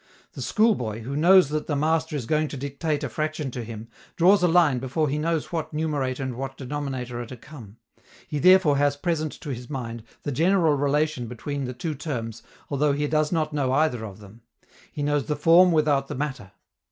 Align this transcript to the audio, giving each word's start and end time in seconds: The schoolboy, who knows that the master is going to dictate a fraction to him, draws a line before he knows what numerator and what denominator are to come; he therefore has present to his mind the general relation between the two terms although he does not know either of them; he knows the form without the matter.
The 0.33 0.41
schoolboy, 0.41 1.01
who 1.01 1.15
knows 1.15 1.49
that 1.49 1.67
the 1.67 1.75
master 1.75 2.15
is 2.15 2.25
going 2.25 2.47
to 2.47 2.57
dictate 2.57 3.03
a 3.03 3.07
fraction 3.07 3.51
to 3.51 3.63
him, 3.63 3.87
draws 4.15 4.41
a 4.41 4.47
line 4.47 4.79
before 4.79 5.07
he 5.07 5.19
knows 5.19 5.51
what 5.51 5.73
numerator 5.75 6.23
and 6.23 6.33
what 6.37 6.57
denominator 6.57 7.21
are 7.21 7.27
to 7.27 7.37
come; 7.37 7.77
he 8.27 8.39
therefore 8.39 8.77
has 8.77 8.95
present 8.97 9.31
to 9.41 9.51
his 9.53 9.69
mind 9.69 10.01
the 10.23 10.31
general 10.31 10.73
relation 10.75 11.27
between 11.27 11.65
the 11.65 11.73
two 11.73 11.93
terms 11.93 12.41
although 12.71 12.93
he 12.93 13.05
does 13.05 13.31
not 13.31 13.53
know 13.53 13.71
either 13.73 14.03
of 14.03 14.17
them; 14.17 14.41
he 14.91 15.03
knows 15.03 15.27
the 15.27 15.35
form 15.35 15.71
without 15.71 16.07
the 16.07 16.15
matter. 16.15 16.51